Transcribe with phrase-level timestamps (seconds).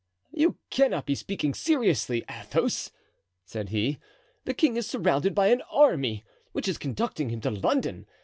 [0.31, 2.89] "You cannot be speaking seriously, Athos!"
[3.45, 3.99] said he;
[4.45, 8.07] "the king is surrounded by an army, which is conducting him to London.